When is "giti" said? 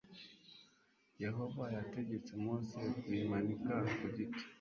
4.15-4.43